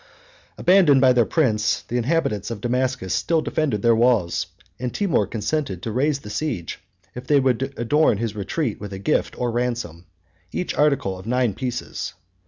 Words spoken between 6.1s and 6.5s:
the